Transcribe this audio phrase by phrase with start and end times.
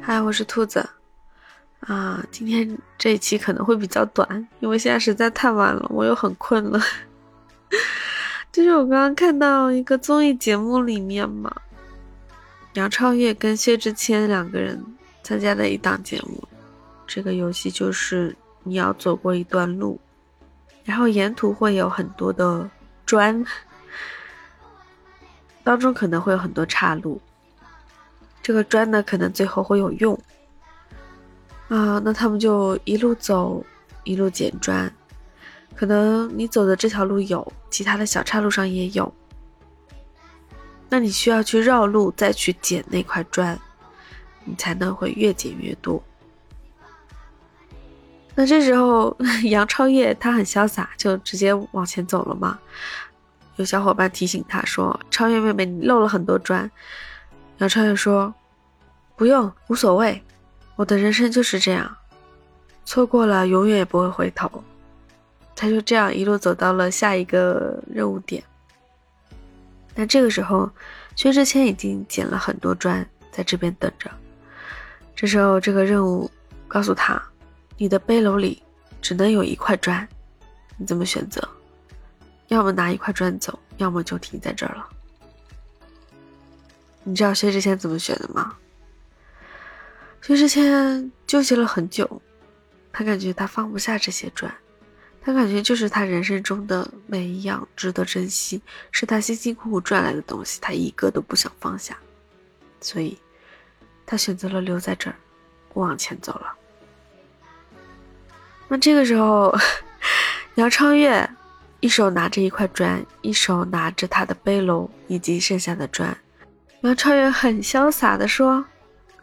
[0.00, 0.88] 嗨，我是兔子。
[1.80, 6.80] 啊，今天这一期可能会比较短，因为现在实在太晚了，我又很困了。
[8.52, 11.54] 就是我刚刚看到一个综艺节目里面嘛，
[12.74, 14.84] 杨超越跟薛之谦两个人
[15.22, 16.42] 参加的一档节目，
[17.06, 18.34] 这个游戏就是
[18.64, 20.00] 你要走过一段路，
[20.84, 22.68] 然后沿途会有很多的
[23.06, 23.44] 砖，
[25.62, 27.20] 当中可能会有很多岔路。
[28.42, 30.18] 这个砖呢，可能最后会有用
[31.68, 32.00] 啊。
[32.04, 33.64] 那他们就一路走，
[34.04, 34.92] 一路捡砖。
[35.76, 39.12] 可能你走的这条路有，其他的小岔路上也有。
[40.88, 43.58] 那你需要去绕路，再去捡那块砖，
[44.44, 46.02] 你才能会越捡越多。
[48.40, 49.14] 那这时候，
[49.50, 52.58] 杨超越他很潇洒，就直接往前走了嘛。
[53.56, 56.70] 有小伙伴提醒他说：“超越妹妹，你漏了很多砖。”
[57.60, 58.32] 杨超越说
[59.14, 60.24] ：“不用，无所谓，
[60.74, 61.94] 我的人生就是这样，
[62.86, 64.50] 错过了永远也不会回头。”
[65.54, 68.42] 他就这样一路走到了下一个任务点。
[69.92, 70.70] 但这个时候，
[71.14, 74.10] 薛之谦已经捡了很多砖，在这边等着。
[75.14, 76.30] 这时候，这个任务
[76.66, 77.22] 告诉他
[77.80, 78.62] ：“你的背篓里
[79.00, 80.06] 只能有一块砖，
[80.76, 81.40] 你怎么选择？
[82.48, 84.86] 要么拿一块砖走，要么就停在这儿了。”
[87.02, 88.54] 你知道薛之谦怎么选的吗？
[90.20, 92.20] 薛之谦纠结了很久，
[92.92, 94.54] 他感觉他放不下这些砖，
[95.22, 98.60] 他感觉就是他人生中的每一样值得珍惜，
[98.90, 101.96] 是他辛辛苦苦赚来的东西，他一个都不想放下，
[102.82, 103.18] 所以，
[104.04, 105.16] 他选择了留在这儿，
[105.72, 106.58] 往前走了。
[108.72, 109.52] 那这个时候，
[110.54, 111.28] 杨超越
[111.80, 116.16] 一手拿着一块砖，一手拿着他的背篓以及剩下的砖。
[116.82, 118.64] 杨超越很潇洒的说：“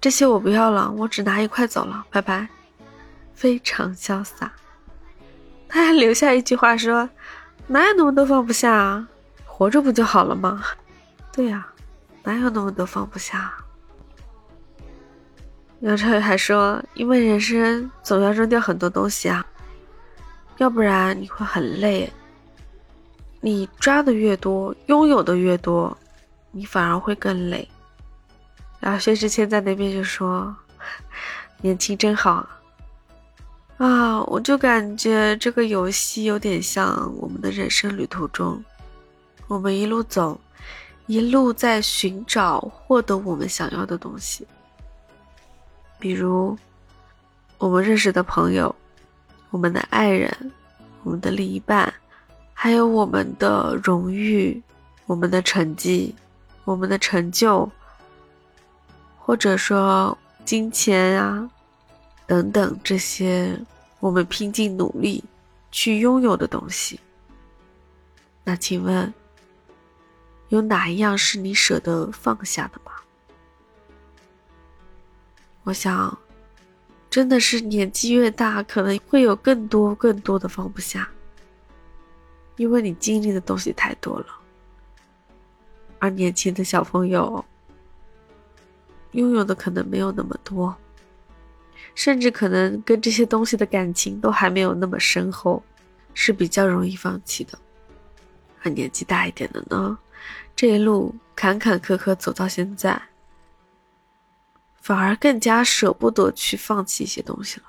[0.00, 2.48] 这些我不要了，我只拿一块走了，拜拜。”
[3.32, 4.50] 非常潇洒。
[5.68, 7.08] 他还留下一句话说
[7.68, 9.06] ：“哪有那么多放不下啊？
[9.46, 10.64] 活着不就好了吗？”
[11.32, 11.64] 对呀，
[12.24, 13.54] 哪有那么多放不下？
[15.80, 19.46] 杨超越还说：“因为人生总要扔掉很多东西啊，
[20.56, 22.12] 要不然你会很累。
[23.40, 25.96] 你抓的越多，拥有的越多。”
[26.50, 27.68] 你反而会更累。
[28.80, 30.56] 然后薛之谦在那边就说
[31.60, 32.48] ：“年轻真好
[33.76, 38.64] 啊！”我就感觉这个游戏有点像我们的人生旅途中，
[39.46, 40.40] 我们一路走，
[41.06, 44.46] 一路在寻找获得我们想要的东西，
[45.98, 46.56] 比如
[47.58, 48.74] 我们认识的朋友、
[49.50, 50.30] 我们的爱人、
[51.02, 51.92] 我们的另一半，
[52.54, 54.62] 还有我们的荣誉、
[55.06, 56.14] 我们的成绩。
[56.64, 57.66] 我们的成就，
[59.16, 61.50] 或者说金钱啊，
[62.26, 63.58] 等等这些
[64.00, 65.24] 我们拼尽努力
[65.72, 67.00] 去拥有的东西，
[68.44, 69.10] 那请问，
[70.50, 72.92] 有哪一样是你舍得放下的吗？
[75.68, 76.18] 我想，
[77.10, 81.06] 真的是年纪越大，可能会有更多更多的放不下，
[82.56, 84.26] 因为你经历的东西太多了。
[85.98, 87.44] 而年轻的小朋友
[89.10, 90.74] 拥有的可能没有那么多，
[91.94, 95.62] 甚至可能跟这些东西的感情都还没有那么深厚，
[96.14, 97.58] 是比较容易放弃的。
[98.62, 99.98] 而年纪大一点的呢，
[100.56, 103.02] 这一路坎坎坷坷走到现在，
[104.88, 107.66] 反而更加舍不得去放弃一些东西了。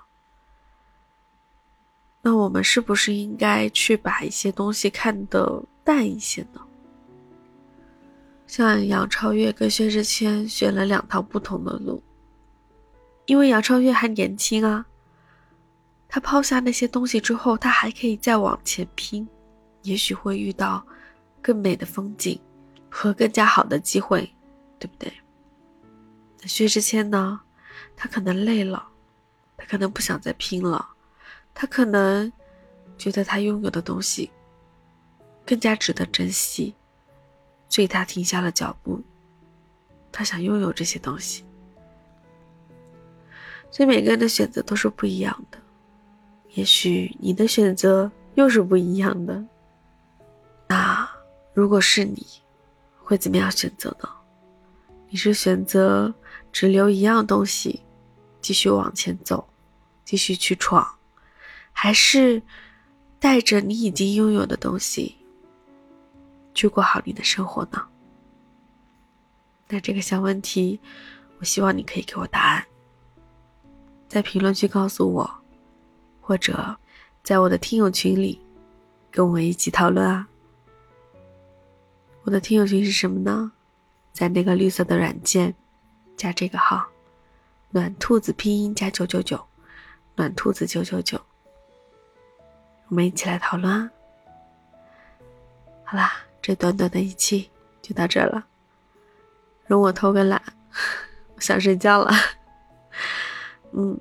[2.22, 6.62] 那我们是不是应该去把一些东西看得淡一些呢？
[8.48, 12.02] 像杨超越跟薛之谦选了两条不同的路，
[13.26, 14.86] 因为杨超越还年轻啊，
[16.08, 19.28] 他抛下那些东西之后，他还可以再往前拼，
[19.82, 20.82] 也许会遇到
[21.42, 22.40] 更美的风景
[22.90, 24.34] 和更加好的机会，
[24.80, 25.12] 对不对？
[26.44, 27.42] 薛之谦呢？
[27.96, 28.88] 他可能累了，
[29.58, 30.90] 他可能不想再拼了，
[31.54, 32.32] 他可能
[32.98, 34.32] 觉得他拥有的东西
[35.46, 36.76] 更加值得珍惜。
[37.68, 39.00] 所以他停下了脚步，
[40.12, 41.46] 他想拥有这些东西。
[43.70, 45.58] 所以每个人的选择都是不一样的，
[46.54, 49.46] 也许你的选择又是不一样的。
[50.68, 51.08] 那
[51.54, 52.26] 如果是你，
[53.04, 54.10] 会怎么样选择呢？
[55.10, 56.12] 你是选择
[56.52, 57.82] 只留一样东西，
[58.42, 59.48] 继续往前走，
[60.04, 60.96] 继续去闯，
[61.72, 62.42] 还是
[63.20, 65.16] 带着你已经拥有的东西
[66.54, 67.86] 去过好你的生活呢？
[69.68, 70.80] 那这个小问题，
[71.38, 72.66] 我希望你可以给我答案，
[74.08, 75.30] 在评论区告诉我，
[76.20, 76.76] 或者
[77.24, 78.42] 在我的听友群里
[79.12, 80.28] 跟我一起讨论啊。
[82.24, 83.52] 我的听友群是什么呢？
[84.12, 85.54] 在那个绿色的软件
[86.20, 86.86] 加这个号
[87.72, 89.40] “暖兔子”拼音加九九九，
[90.18, 91.18] 暖兔子九九九。
[92.90, 93.90] 我们一起来讨论啊！
[95.86, 96.12] 好啦，
[96.42, 97.50] 这短短的一期
[97.82, 98.46] 就到这了。
[99.66, 100.44] 容我偷个懒，
[101.36, 102.12] 我想睡觉了。
[103.72, 103.98] 嗯，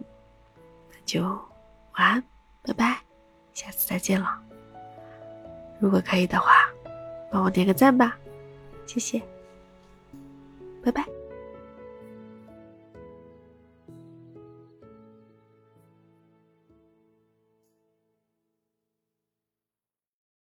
[0.90, 2.24] 那就晚安，
[2.62, 2.98] 拜拜，
[3.54, 4.42] 下次再见了。
[5.78, 6.68] 如果可以的话，
[7.30, 8.18] 帮我点个赞吧，
[8.88, 9.22] 谢谢，
[10.82, 11.04] 拜拜。